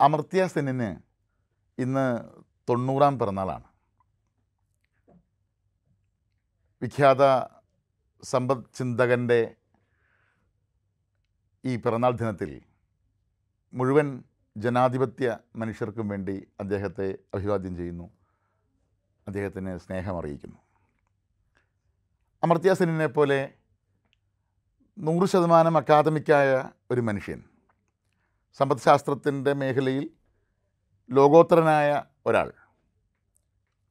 [0.00, 0.96] അമർത്യ സെന്നിന്
[1.80, 2.24] ഇന്ന്
[2.68, 3.64] തൊണ്ണൂറാം പിറന്നാളാണ്.
[6.82, 7.40] വിഖ്യാത
[8.22, 9.54] സമ്പദ് ചിന്തകന്റെ
[11.64, 12.62] ഈ പിറന്നാൾ ദിനത്തിൽ
[13.72, 14.24] മുഴുവൻ
[14.56, 18.10] ജനാധിപത്യ മനുഷ്യർക്കും വേണ്ടി അദ്ദേഹത്തെ അഭിവാദ്യം ചെയ്യുന്നു.
[19.26, 20.56] അദ്ദേഹത്തിന് സ്നേഹം അറിയിക്കുന്നു.
[22.42, 23.54] അമർത്യ സെന്നിനെ പോലെ
[24.98, 27.47] നൂറ് ശതമാനം അക്കാദമിക്കായ ഒരു മനുഷ്യൻ
[28.56, 30.10] സമ്പദ്ശാസ്ത്രത്തിന്റെ മേഖലയിൽ
[31.10, 32.52] ലോകോത്തരനായ ഒരാൾ.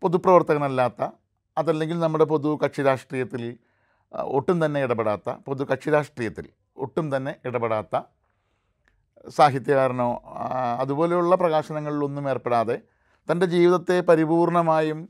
[0.01, 1.03] പൊതുപ്രവർത്തകനല്ലാത്ത
[1.57, 3.57] അതല്ലെങ്കിൽ നമ്മുടെ പൊതു കക്ഷി രാഷ്ട്രീയത്തിൽ
[4.11, 6.45] ഒട്ടും തന്നെ ഇടപെടാത്ത പൊതു കക്ഷി രാഷ്ട്രീയത്തിൽ
[6.77, 8.01] ഒട്ടും തന്നെ ഇടപെടാത്ത
[9.29, 10.21] സാഹിത്യകാരനോ
[10.81, 12.81] അതുപോലെയുള്ള പ്രകാശനങ്ങളിലൊന്നും ഏർപ്പെടാതെ
[13.31, 15.09] തന്റെ ജീവിതത്തെ പരിപൂർണമായും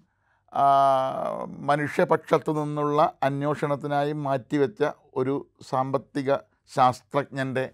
[1.70, 4.84] മനുഷ്യപക്ഷത്തു നിന്നുള്ള അന്വേഷണത്തിനായി മാറ്റിവെച്ച
[5.16, 6.36] ഒരു സാമ്പത്തിക
[6.76, 7.66] ശാസ്ത്രജ്ഞന്റെ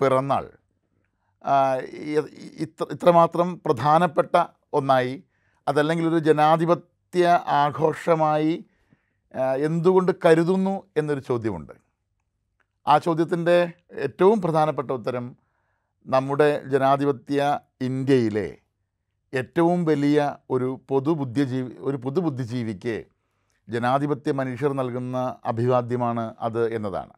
[0.00, 0.44] പിറന്നാൾ.
[2.64, 4.34] ഇത്ര ഇത്രമാത്രം പ്രധാനപ്പെട്ട
[4.72, 5.24] ഒന്നായി.
[5.68, 8.64] അതല്ലെങ്കിൽ ഒരു ജനാധിപത്യ ആഘോഷമായി
[9.68, 11.74] എന്തുകൊണ്ട് കരുതുന്നു എന്നൊരു ചോദ്യമുണ്ട്.
[12.86, 13.72] ആ ചോദ്യത്തിന്റെ
[14.06, 15.36] ഏറ്റവും പ്രധാനപ്പെട്ട ഉത്തരം
[16.06, 18.48] നമ്മുടെ ജനാധിപത്യ ഇന്ത്യയിലെ
[19.34, 22.96] ഏറ്റവും വലിയ ഒരു പൊതുബുദ്ധിജീവി ഒരു പൊതുബുദ്ധിജീവിക്ക്
[23.68, 27.14] ജനാധിപത്യ മനുഷ്യർ നൽകുന്ന അഭിവാദ്യമാണ് അത് എന്നതാണ്.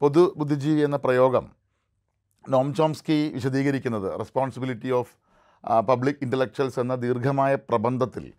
[0.00, 1.59] പൊതുബുദ്ധിജീവി എന്ന പ്രയോഗം
[2.48, 5.12] നോം ചോംസ്കി വിശദീകരിക്കുന്നത് റെസ്പോൺസിബിലിറ്റി ഓഫ്
[5.80, 8.32] പബ്ലിക് ഇന്റലക്ച്വൽസ് എന്ന ദീർഘമായ പ്രബന്ധത്തിൽ.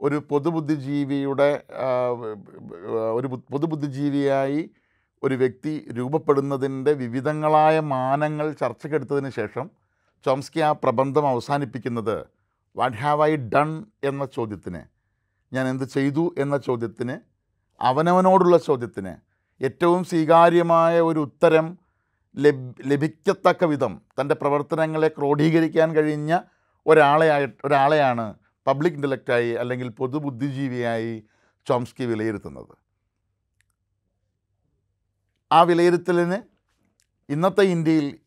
[0.00, 1.62] ഒരു പൊതുബുദ്ധിജീവിയുടെ
[3.12, 4.70] ഒരു പൊതുബുദ്ധിജീവിയായി
[5.22, 9.70] ഒരു വ്യക്തി രൂപപ്പെടുന്നതിന്റെ വിവിധങ്ങളായ മാനങ്ങൾ ചർച്ചയ്ക്കെടുത്തതിന് ശേഷം
[10.24, 12.26] ചോംസ്കി ആ പ്രബന്ധം അവസാനിപ്പിക്കുന്നത്
[12.76, 14.82] വാട്ട് ഹാവ് ഐ ഡൺ എന്ന ചോദ്യത്തിന്.
[15.54, 16.34] ഞാൻ എന്ത് ചെയ്തു?
[16.38, 17.18] എന്ന ചോദ്യത്തിന്.
[17.82, 19.14] അവനവനോടുള്ള ചോദ്യത്തിന്.
[19.64, 21.78] ഏറ്റവും സ്വീകാര്യമായ ഒരു ഉത്തരം
[22.36, 26.38] ലഭിക്കത്തക്ക വിധം തന്റെ പ്രവർത്തനങ്ങളെ ക്രോഡീകരിക്കാൻ കഴിഞ്ഞ
[26.86, 28.34] ഒരാളെയായി ഒരാളെയാണ്
[28.66, 31.24] പബ്ലിക് ഇന്റലക്റ്റായി അല്ലെങ്കിൽ പൊതുബുദ്ധിജീവിയായി
[31.66, 32.74] ചോംസ്കി വിലയിരുത്തുന്നത്.
[35.52, 36.38] ആ വിലയിരുത്തലിന്
[37.28, 38.18] ഇന്നത്തെ ഇന്ത്യയിൽ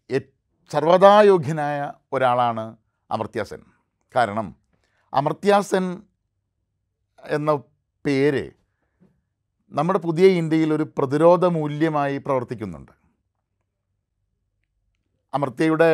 [0.72, 2.78] സർവതായോഗ്യനായ ഒരാളാണ്
[3.12, 3.62] അമർത്യാസൻ
[4.16, 4.56] കാരണം
[5.14, 5.86] അമർത്യാസൻ
[7.24, 7.52] എന്ന
[8.06, 8.52] പേര്
[9.72, 13.05] നമ്മുടെ പുതിയ ഇന്ത്യയിൽ ഒരു പ്രതിരോധ മൂല്യമായി പ്രവർത്തിക്കുന്നുണ്ട്.
[15.36, 15.92] അമർത്യയുടെ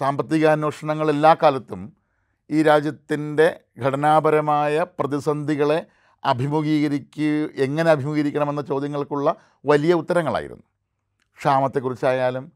[0.00, 1.82] സാമ്പത്തിക അന്വേഷണങ്ങൾ എല്ലാ കാലത്തും
[2.50, 3.46] ഈ രാജ്യത്തിന്റെ
[3.82, 5.80] ഘടനാപരമായ പ്രതിസന്ധികളെ
[6.22, 9.28] അഭിമുഖീകരിക്കുക എങ്ങനെ അഭിമുഖീകരിക്കണമെന്ന ചോദ്യങ്ങൾക്കുള്ള
[9.64, 10.64] വലിയ ഉത്തരങ്ങളായിരുന്നു.
[11.38, 12.46] ക്ഷാമത്തെക്കുറിച്ചായാലും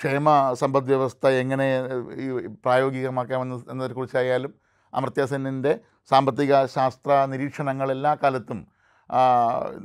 [0.00, 0.28] ക്ഷേമ
[0.60, 1.66] സമ്പദ് വ്യവസ്ഥ എങ്ങനെ
[2.64, 4.52] പ്രായോഗികമാക്കാമെന്ന് എന്നതിനെക്കുറിച്ചായാലും
[4.92, 5.72] അമർത്യാസെന്നിന്റെ
[6.10, 8.58] സാമ്പത്തിക ശാസ്ത്ര നിരീക്ഷണങ്ങൾ എല്ലാ കാലത്തും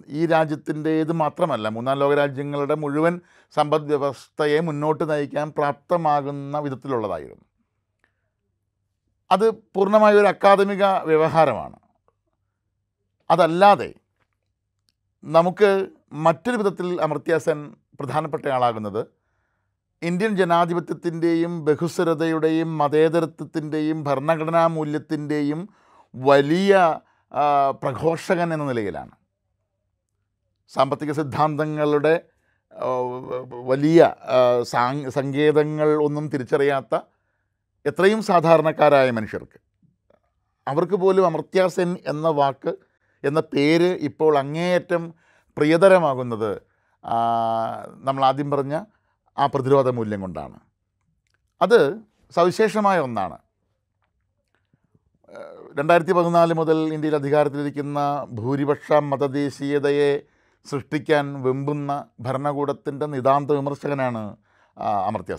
[0.08, 3.22] ഈ രാജ്യത്തിന്റേത് മാത്രമല്ല മൂന്നാം ലോക രാജ്യങ്ങളുടെ മുഴുവൻ
[3.52, 7.46] സമ്പദ് വ്യവസ്ഥയെ മുന്നോട്ട് നയിക്കാൻ പ്രാപ്തമാകുന്ന വിധത്തിലുള്ളതായിരുന്നു.
[9.32, 11.80] അത് പൂർണമായ ഒരു അക്കാദമിക വ്യവഹാരമാണ്.
[13.30, 13.94] അതല്ലാതെ
[15.24, 19.08] നമുക്ക് മറ്റൊരു വിധത്തിൽ അമർത്യാസൻ പ്രധാനപ്പെട്ട ആളാകുന്നത്
[20.04, 25.70] ഇന്ത്യൻ ജനാധിപത്യത്തിന്റെയും ബഹുസ്വരതയുടെയും മതേതരത്വത്തിന്റെയും ഭരണഘടനാ മൂല്യത്തിന്റെയും
[26.16, 27.00] വലിയ
[27.82, 29.14] പ്രഘോഷകൻ എന്ന നിലയിലാണ്.
[30.68, 32.22] സാമ്പത്തിക സിദ്ധാന്തങ്ങളുടെ
[33.66, 34.02] വലിയ
[35.16, 36.96] സങ്കേതങ്ങൾ ഒന്നും തിരിച്ചറിയാത്ത
[37.86, 39.60] എത്രയും സാധാരണക്കാരായ മനുഷ്യർക്ക്.
[40.68, 42.74] അവർക്ക് പോലും അമർത്യാസെൻ എന്ന വാക്ക്
[43.24, 45.14] എന്ന പേര് ഇപ്പോൾ അങ്ങേയറ്റം
[45.58, 46.52] പ്രിയതരമാകുന്നത്
[48.08, 48.76] നമ്മൾ ആദ്യം പറഞ്ഞ
[49.38, 50.60] ആ പ്രതിരോധ മൂല്യം കൊണ്ടാണ്.
[51.62, 51.80] അത്
[52.32, 53.38] സവിശേഷമായ ഒന്നാണ്.
[55.76, 58.00] രണ്ടായിരത്തി പതിനാല് മുതൽ ഇന്ത്യയിൽ അധികാരത്തിലിരിക്കുന്ന
[58.32, 60.12] ഭൂരിപക്ഷ മതദേശീയതയെ
[60.66, 64.24] സൃഷ്ടിക്കാൻ വെമ്പുന്ന ഭരണകൂടത്തിന്റെ നിതാന്ത വിമർശകനാണ്
[65.08, 65.38] അമർത്യ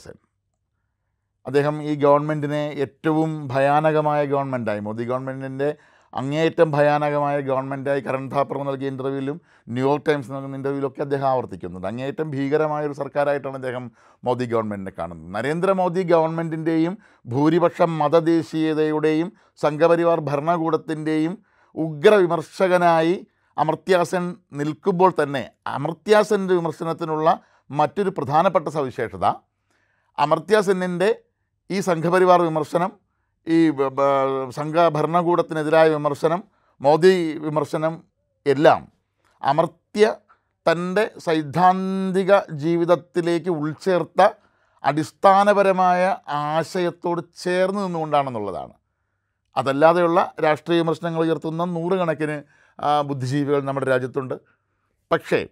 [1.46, 5.70] അദ്ദേഹം ഈ ഗവൺമെന്റിനെ ഏറ്റവും ഭയാനകമായ ഗവൺമെന്റായി മോദി ഗവൺമെന്റിന്റെ
[6.12, 11.86] അങ്ങേയറ്റം ഭയാനകമായ ഗവൺമെന്റായി കരൺ ധാപ്പർ നൽകിയ ഇന്റർവ്യൂവിലും ന്യൂയോർക്ക് ടൈംസ് നൽകുന്ന ഇന്റർവ്യൂവിലൊക്കെ അദ്ദേഹം ആവർത്തിക്കുന്നുണ്ട്.
[11.88, 13.90] അങ്ങേയറ്റം ഭീകരമായ ഒരു സർക്കാരായിട്ടാണ് അദ്ദേഹം
[14.24, 15.34] മോദി ഗവൺമെന്റിനെ കാണുന്നത്.
[15.36, 19.32] നരേന്ദ്രമോദി ഗവൺമെന്റിന്റെയും ഭൂരിപക്ഷം മതദേശീയതയുടെയും
[19.62, 21.38] സംഘപരിവാർ ഭരണകൂടത്തിന്റെയും
[21.76, 23.26] ഉഗ്ര വിമർശകനായി
[23.56, 27.40] അമർത്യാസൻ നിൽക്കുമ്പോൾ തന്നെ അമർത്യാസന്റെ വിമർശനത്തിനുള്ള
[27.70, 29.26] മറ്റൊരു പ്രധാനപ്പെട്ട സവിശേഷത
[30.18, 31.14] അമർത്യാസെന്നിന്റെ
[31.70, 33.09] ഈ സംഘപരിവാർ വിമർശനം
[33.48, 33.72] ഈ
[34.50, 36.44] സംഘഭരണകൂടത്തിനെതിരായ വിമർശനം
[36.80, 38.04] മോദി വിമർശനം
[38.46, 38.88] എല്ലാം
[39.42, 40.14] അമർത്യ
[40.70, 44.28] തന്റെ സൈദ്ധാന്തിക ജീവിതത്തിലേക്ക് ഉൾച്ചേർത്ത
[44.84, 48.72] അടിസ്ഥാനപരമായ ആശയത്തോട് ചേർന്ന് നിന്നുകൊണ്ടാണെന്നുള്ളതാണ്.
[49.56, 52.42] അതല്ലാതെയുള്ള രാഷ്ട്രീയ വിമർശനങ്ങൾ ഉയർത്തുന്ന നൂറുകണക്കിന്
[53.04, 54.34] ബുദ്ധിജീവികൾ നമ്മുടെ രാജ്യത്തുണ്ട്.
[55.12, 55.46] പക്ഷേ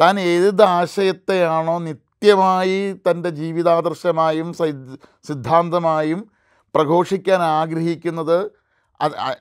[0.00, 6.35] താൻ ഏത് ആശയത്തെയാണോ നിത്യമായി തന്റെ ജീവിതാദർശമായും സൈദ് സിദ്ധാന്തമായും
[6.76, 8.38] പ്രഘോഷിക്കാൻ ആഗ്രഹിക്കുന്നത്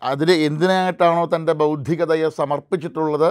[0.04, 3.30] അതിൽ എന്തിനായിട്ടാണോ തന്റെ ബൗദ്ധികതയെ സമർപ്പിച്ചിട്ടുള്ളത്?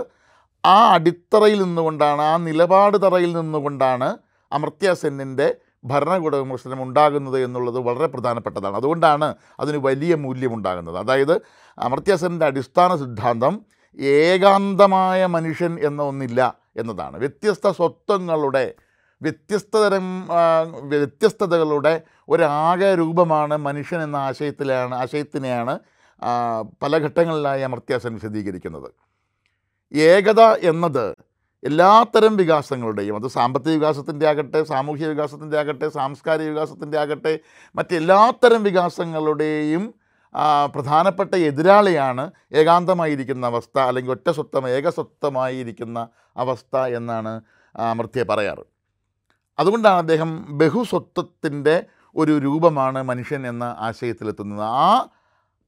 [0.67, 4.09] ആ അടിത്തറയിൽ നിന്നുകൊണ്ടാണ് ആ നിലപാട് തറയിൽ നിന്നുകൊണ്ടാണ്
[4.53, 8.77] അമർത്യ സെന്നിന്റെ ഭരണകൂട വിമർശനം ഉണ്ടാകുന്നത് എന്നുള്ളത് വളരെ പ്രധാനപ്പെട്ടതാണ്.
[8.77, 10.99] അതുകൊണ്ടാണ് അതിന് വലിയ മൂല്യമുണ്ടാകുന്നത്.
[10.99, 11.35] അതായത്
[11.79, 13.65] അമർത്യ സെന്നിന്റെ അടിസ്ഥാന സിദ്ധാന്തം
[14.01, 16.41] ഏകാന്തമായ മനുഷ്യൻ എന്ന ഒന്നില്ല
[16.77, 17.19] എന്നതാണ്.
[17.19, 18.75] വ്യത്യസ്ത സ്വത്വങ്ങളുടെ
[19.23, 20.07] വ്യത്യസ്തതരം
[20.91, 25.75] വ്യത്യസ്തതകളുടെ ഒരാകെ രൂപമാണ് മനുഷ്യൻ എന്ന ആശയത്തിലാണ് ആശയത്തിനെയാണ്
[26.83, 28.89] പല ഘട്ടങ്ങളിലായി അമർത്യാസൻ വിശദീകരിക്കുന്നത്.
[29.95, 31.07] ഏകത എന്നത്
[31.63, 37.33] എല്ലാത്തരം വികാസങ്ങളുടെയും അത് സാമ്പത്തിക വികാസത്തിന്റെ ആകട്ടെ സാമൂഹ്യ വികാസത്തിന്റെ ആകട്ടെ സാംസ്കാരിക വികാസത്തിന്റെ ആകട്ടെ
[37.75, 39.85] മറ്റെല്ലാത്തരം വികാസങ്ങളുടെയും
[40.75, 44.29] പ്രധാനപ്പെട്ട എതിരാളിയാണ് ഏകാന്തമായിരിക്കുന്ന അവസ്ഥ അല്ലെങ്കിൽ ഒറ്റ
[44.79, 45.99] ഏകസ്വത്വമായിരിക്കുന്ന
[46.37, 47.33] അവസ്ഥ എന്നാണ്
[47.75, 48.65] അമൃത്യ പറയാറ്.
[49.59, 51.77] അതുകൊണ്ടാണ് അദ്ദേഹം ബഹുസ്വത്വത്തിന്റെ
[52.17, 54.63] ഒരു രൂപമാണ് മനുഷ്യൻ എന്ന ആശയത്തിലെത്തുന്നത്.
[54.63, 55.09] ആ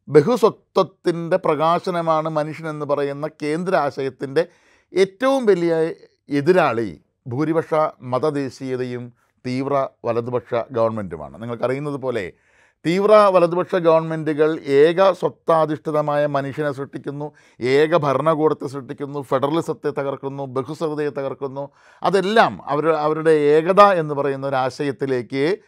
[0.08, 4.42] ബഹുസ്വത്വത്തിന്റെ പ്രകാശനമാണ് മനുഷ്യൻ എന്ന് പറയുന്ന കേന്ദ്ര ആശയത്തിന്റെ
[4.92, 5.72] ഏറ്റവും വലിയ
[6.30, 6.90] എതിരാളി
[7.26, 9.04] ഭൂരിപക്ഷ മതദേശീയതയും
[9.44, 9.74] തീവ്ര
[10.04, 11.42] വലതുപക്ഷ ഗവൺമെന്റുമാണ്.
[11.42, 12.24] നിങ്ങൾക്കറിയുന്നത് പോലെ
[12.86, 21.70] തീവ്ര വലതുപക്ഷ ഗവൺമെന്റുകൾ ഏക സ്വത്താധിഷ്ഠിതമായ മനുഷ്യനെ സൃഷ്ടിക്കുന്നു ഏക ഭരണകൂടത്തെ സൃഷ്ടിക്കുന്നു ഫെഡറലിസത്തെ തകർക്കുന്നു ബഹുസ്വതയെ തകർക്കുന്നു.
[22.02, 25.58] അതെല്ലാം അവർ അവരുടെ ഏകത എന്ന് പറയുന്ന ഒരു ആശയത്തിലേക്ക്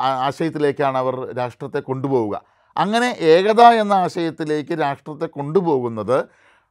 [0.00, 2.42] ആശയത്തിലേക്കാണ് അവർ രാഷ്ട്രത്തെ കൊണ്ടുപോവുക.
[2.76, 6.24] അങ്ങനെ ഏകത എന്ന ആശയത്തിലേക്ക് രാഷ്ട്രത്തെ കൊണ്ടുപോകുന്നത്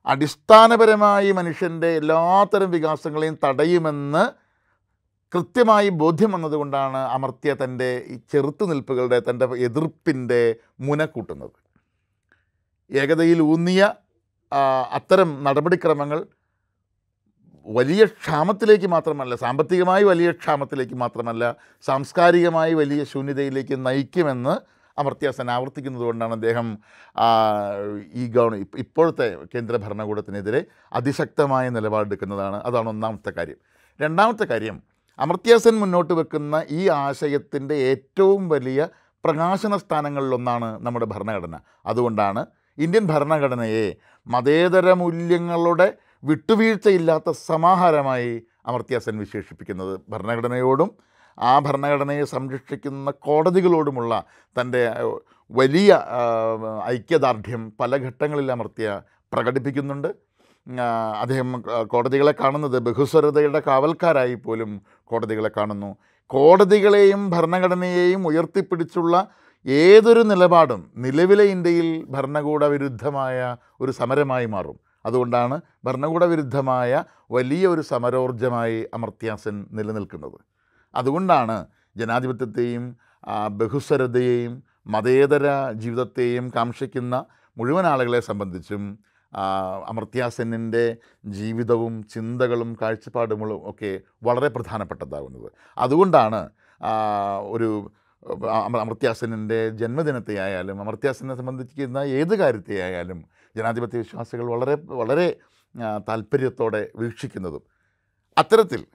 [0.05, 4.46] അടിസ്ഥാനപരമായി മനുഷ്യന്റെ എല്ലാത്തരം വികാസങ്ങളെയും തടയുമെന്ന്
[5.38, 11.56] കൃത്യമായി ബോധ്യം വന്നതുകൊണ്ടാണ് അമർത്യ തന്റെ ഈ ചെറുത്തുനിൽപ്പുകളുടെ തന്റെ എതിർപ്പിന്റെ മുന കൂട്ടുന്നത്.
[12.92, 13.81] ഏകതയിൽ ഊന്നിയ
[14.92, 16.19] അത്തരം നടപടിക്രമങ്ങൾ
[17.66, 24.56] വലിയ ക്ഷാമത്തിലേക്ക് മാത്രമല്ല സാമ്പത്തികമായി വലിയ ക്ഷാമത്തിലേക്ക് മാത്രമല്ല സാംസ്കാരികമായി വലിയ ശൂന്യതയിലേക്ക് നയിക്കുമെന്ന്
[25.00, 26.68] അമർത്യാസൻ ആവർത്തിക്കുന്നത് കൊണ്ടാണ് അദ്ദേഹം
[28.13, 32.63] ഈ ഗവൺ ഇപ്പോഴത്തെ കേന്ദ്ര ഭരണകൂടത്തിനെതിരെ അതിശക്തമായ നിലപാടെടുക്കുന്നതാണ്.
[32.63, 33.60] അതാണ് ഒന്നാമത്തെ കാര്യം.
[34.01, 38.79] രണ്ടാമത്തെ കാര്യം അമർത്യാസൻ മുന്നോട്ട് വെക്കുന്ന ഈ ആശയത്തിന്റെ ഏറ്റവും വലിയ
[39.23, 41.55] പ്രകാശന സ്ഥാനങ്ങളിലൊന്നാണ് നമ്മുടെ ഭരണഘടന.
[41.91, 42.41] അതുകൊണ്ടാണ്
[42.77, 43.85] ഇന്ത്യൻ ഭരണഘടനയെ
[44.27, 45.87] മതേതര മൂല്യങ്ങളുടെ
[46.29, 48.31] വിട്ടുവീഴ്ചയില്ലാത്ത സമാഹാരമായി
[48.69, 49.93] അമർത്യാസൻ വിശേഷിപ്പിക്കുന്നത്.
[50.11, 50.89] ഭരണഘടനയോടും
[51.37, 54.13] ആ ഭരണഘടനയെ സംരക്ഷിക്കുന്ന കോടതികളോടുമുള്ള
[54.59, 54.81] തന്റെ
[55.51, 55.89] വലിയ
[56.95, 58.87] ഐക്യദാർഢ്യം പല ഘട്ടങ്ങളിൽ അമർത്യ
[59.33, 60.09] പ്രകടിപ്പിക്കുന്നുണ്ട്.
[61.19, 65.97] അദ്ദേഹം കോടതികളെ കാണുന്നത് ബഹുസ്വരതയുടെ കാവൽക്കാരായി പോലും കോടതികളെ കാണുന്നു.
[66.27, 69.27] കോടതികളെയും ഭരണഘടനയെയും ഉയർത്തിപ്പിടിച്ചുള്ള
[69.65, 74.77] ഏതൊരു നിലപാടും നിലവിലെ ഇന്ത്യയിൽ ഭരണകൂട വിരുദ്ധമായ ഒരു സമരമായി മാറും.
[75.05, 80.37] അതുകൊണ്ടാണ് ഭരണകൂട വിരുദ്ധമായ വലിയ ഒരു സമരോർജമായി അമർത്യാസൻ നിലനിൽക്കുന്നത്.
[80.95, 81.65] അതുകൊണ്ടാണ്
[81.97, 82.97] ജനാധിപത്യത്തെയും
[83.51, 87.25] ബഹുസ്വരതയെയും മതേതര ജീവിതത്തെയും കാംക്ഷിക്കുന്ന
[87.57, 88.99] മുഴുവൻ ആളുകളെ സംബന്ധിച്ചും
[89.88, 90.95] അമർത്യാസെന്നിന്റെ
[91.25, 95.51] ജീവിതവും ചിന്തകളും കാഴ്ചപ്പാടുകളും ഒക്കെ വളരെ പ്രധാനപ്പെട്ടതാകുന്നത്.
[95.78, 96.50] അതുകൊണ്ടാണ്
[97.50, 97.92] ഒരു
[98.51, 103.25] അമ- അമർത്യാസെന്നിന്റെ ജന്മദിനത്തെ ആയാലും അമർത്യാസനെ സംബന്ധിക്കുന്ന ഏത് കാര്യത്തെ ആയാലും
[103.56, 105.36] ജനാധിപത്യ വിശ്വാസികൾ വളരെ വളരെ
[106.10, 107.62] താല്പര്യത്തോടെ വീക്ഷിക്കുന്നതും.
[108.38, 108.86] അത്തരത്തിൽ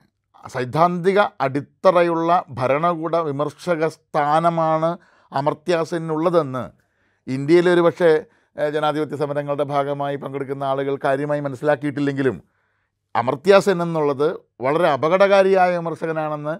[0.47, 4.97] സൈദ്ധാന്തിക അടിത്തറയുള്ള ഭരണകൂട വിമർശക സ്ഥാനമാണ്
[5.31, 6.71] അമർത്യാസെന്നുള്ളതെന്ന്
[7.29, 8.23] ഇന്ത്യയിലൊരു പക്ഷേ
[8.57, 12.43] ജനാധിപത്യ സമരങ്ങളുടെ ഭാഗമായി പങ്കെടുക്കുന്ന ആളുകൾ കാര്യമായി മനസ്സിലാക്കിയിട്ടില്ലെങ്കിലും
[13.15, 16.57] അമർത്യാസൻ എന്നുള്ളത് വളരെ അപകടകാരിയായ വിമർശകനാണെന്ന്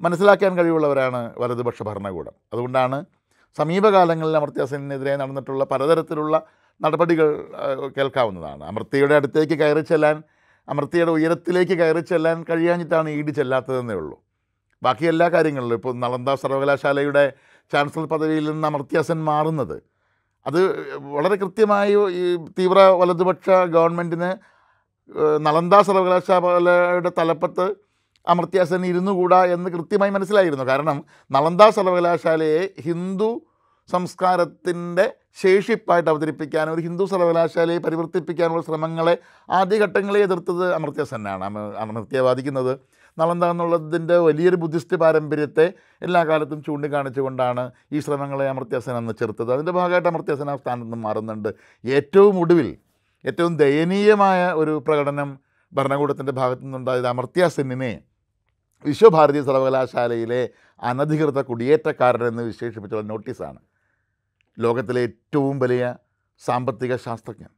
[0.00, 2.32] മനസ്സിലാക്കാൻ കഴിവുള്ളവരാണ് വലതുപക്ഷ ഭരണകൂടം.
[2.52, 3.04] അതുകൊണ്ടാണ്
[3.58, 6.42] സമീപകാലങ്ങളിൽ അമർത്യാസനെതിരെ നടന്നിട്ടുള്ള പലതരത്തിലുള്ള
[6.82, 7.28] നടപടികൾ
[7.96, 8.64] കേൾക്കാവുന്നതാണ്.
[8.64, 10.22] അമർത്യയുടെ അടുത്തേക്ക് കയറി ചെല്ലാൻ
[10.68, 14.16] അമർത്യയുടെ ഉയരത്തിലേക്ക് കയറി ചെല്ലാൻ കഴിയാഞ്ഞിട്ടാണ് ഈട് ചെല്ലാത്തതെന്നേ ഉള്ളൂ.
[14.82, 17.32] ബാക്കി എല്ലാ കാര്യങ്ങളിലും ഇപ്പോൾ നളന്ദ സർവകലാശാലയുടെ
[17.72, 19.93] ചാൻസലർ പദവിയിൽ നിന്ന് അമർത്യാസൻ മാറുന്നത്
[20.46, 24.54] അത് വളരെ കൃത്യമായി ഈ തീവ്ര വലതുപക്ഷ ഗവൺമെന്റിന്
[25.40, 27.74] നളന്ദ സർവകലാശാലയുടെ തലപ്പത്ത്
[28.28, 30.64] അമർത്യാസൻ ഇരുന്നുകൂടാ എന്ന് കൃത്യമായി മനസ്സിലായിരുന്നു.
[30.64, 33.42] കാരണം നളന്ദ സർവകലാശാലയെ ഹിന്ദു
[33.90, 39.18] സംസ്കാരത്തിന്റെ ശേഷിപ്പായിട്ട് അവതരിപ്പിക്കാൻ ഒരു ഹിന്ദു സർവകലാശാലയെ പരിവർത്തിപ്പിക്കാനുള്ള ശ്രമങ്ങളെ
[39.50, 42.78] ആദ്യഘട്ടങ്ങളെ എതിർത്തത് അമർത്യാസെന്നാണ് അമ- അമർത്യ വാദിക്കുന്നത്.
[43.18, 49.52] നളന്ദ എന്നുള്ളതിന്റെ വലിയൊരു ബുദ്ധിസ്റ്റ് പാരമ്പര്യത്തെ എല്ലാ കാലത്തും ചൂണ്ടിക്കാണിച്ചുകൊണ്ടാണ് ഈ ശ്രമങ്ങളെ അമർത്യാസൻ അന്ന് ചെറുത്തത്.
[49.52, 51.54] അതിന്റെ ഭാഗമായിട്ട് അമർത്യാസൻ ആ സ്ഥാനത്ത് നിന്ന് മാറുന്നുണ്ട്.
[51.84, 52.76] ഏറ്റവും ഒടുവിൽ
[53.26, 55.38] ഏറ്റവും ദയനീയമായ ഒരു പ്രകടനം
[55.72, 58.02] ഭരണകൂടത്തിന്റെ ഭാഗത്തു നിന്നുണ്ടായത് അമർത്യാസെന്നിനെ
[58.84, 60.48] വിശ്വഭാരതി സർവകലാശാലയിലെ
[60.82, 63.58] അനധികൃത കുടിയേറ്റക്കാരനെന്ന് വിശേഷിപ്പിച്ചുള്ള നോട്ടീസാണ്.
[64.58, 65.96] ലോകത്തിലെ ഏറ്റവും വലിയ
[66.38, 67.48] സാമ്പത്തിക ശാസ്ത്രജ്ഞൻ.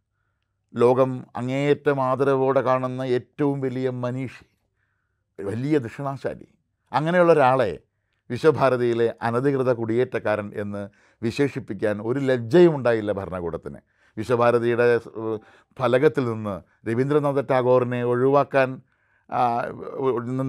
[0.75, 4.56] ലോകം അങ്ങേയറ്റം ആദരവോടെ കാണുന്ന ഏറ്റവും വലിയ മനീഷി.
[5.45, 6.47] വലിയ ദക്ഷിണാശാലി.
[6.93, 7.79] അങ്ങനെയുള്ള ഒരാളെ
[8.31, 10.89] വിശ്വഭാരതിയിലെ അനധികൃത കുടിയേറ്റക്കാരൻ എന്ന്
[11.23, 13.77] വിശേഷിപ്പിക്കാൻ ഒരു ലജ്ജയും ഉണ്ടായില്ല ഭരണകൂടത്തിന്.
[14.19, 14.99] വിശ്വഭാരതിയുടെ
[15.79, 18.81] ഫലകത്തിൽ നിന്ന് രവീന്ദ്രനാഥ ടാഗോറിനെ ഒഴിവാക്കാൻ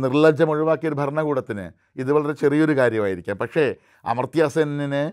[0.02, 3.38] നിർലജ്ജം ഒഴിവാക്കിയ ഒരു ഭരണകൂടത്തിന് ഇത് വളരെ ചെറിയൊരു കാര്യമായിരിക്കാം.
[3.38, 3.76] പക്ഷേ
[4.06, 5.12] അമർത്യാസെന്നിന്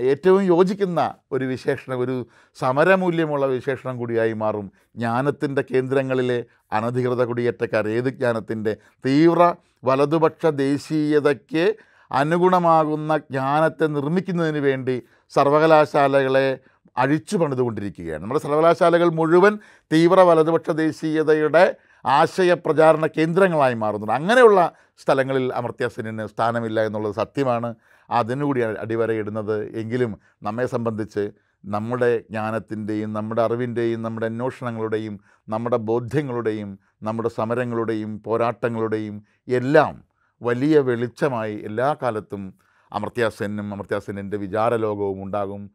[0.00, 4.72] ഏറ്റവും യോജിക്കുന്ന ഒരു വിശേഷണം ഒരു സമരമൂല്യമുള്ള വിശേഷണം കൂടിയായി മാറും.
[4.96, 7.88] ജ്ഞാനത്തിന്റെ കേന്ദ്രങ്ങളിലെ അനധികൃത കുടിയേറ്റക്കാർ.
[7.88, 8.76] ഏത് ജ്ഞാനത്തിന്റെ?
[9.06, 9.54] തീവ്ര
[9.84, 11.74] വലതുപക്ഷ ദേശീയതയ്ക്ക്
[12.12, 16.58] അനുഗുണമാകുന്ന ജ്ഞാനത്തെ നിർമ്മിക്കുന്നതിന് വേണ്ടി സർവകലാശാലകളെ
[16.96, 18.22] അഴിച്ചു പണിതുകൊണ്ടിരിക്കുകയാണ്.
[18.22, 19.58] നമ്മുടെ സർവകലാശാലകൾ മുഴുവൻ
[19.92, 21.76] തീവ്ര വലതുപക്ഷ ദേശീയതയുടെ
[22.06, 24.12] ആശയ പ്രചാരണ കേന്ദ്രങ്ങളായി മാറുന്നുണ്ട്.
[24.12, 27.74] അങ്ങനെയുള്ള സ്ഥലങ്ങളിൽ അമർത്യാസെന്നിന് സ്ഥാനമില്ല എന്നുള്ളത് സത്യമാണ്.
[28.12, 31.30] അതിനുകൂടി അടിവരയിടുന്നത് എങ്കിലും നമ്മെ സംബന്ധിച്ച്
[31.64, 39.16] നമ്മുടെ ജ്ഞാനത്തിന്റെയും നമ്മുടെ അറിവിന്റെയും നമ്മുടെ അന്വേഷണങ്ങളുടെയും നമ്മുടെ ബോധ്യങ്ങളുടെയും നമ്മുടെ സമരങ്ങളുടെയും പോരാട്ടങ്ങളുടെയും
[39.48, 40.04] എല്ലാം
[40.42, 42.54] വലിയ വെളിച്ചമായി എല്ലാ കാലത്തും
[42.92, 45.70] അമർത്യാസെനും അമർത്യാസെന്റെ വിചാരലോകവും ഉണ്ടാകും.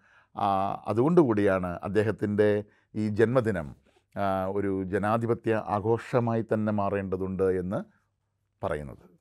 [0.88, 2.64] അതുകൊണ്ടുകൂടിയാണ് അദ്ദേഹത്തിന്റെ
[2.96, 3.76] ഈ ജന്മദിനം
[4.52, 7.80] ഒരു ജനാധിപത്യ ആഘോഷമായി തന്നെ മാറേണ്ടതുണ്ട് എന്ന്
[8.66, 9.17] പറയുന്നത്.